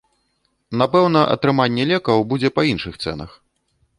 Напэўна, 0.81 1.19
атрыманне 1.33 1.85
лекаў 1.91 2.25
будзе 2.33 2.49
па 2.57 2.61
іншых 2.71 2.93
цэнах. 3.03 3.31